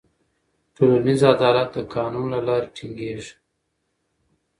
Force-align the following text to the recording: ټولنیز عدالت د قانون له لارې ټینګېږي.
ټولنیز 0.75 1.21
عدالت 1.35 1.69
د 1.75 1.77
قانون 1.95 2.25
له 2.33 2.39
لارې 2.47 2.67
ټینګېږي. 2.75 3.33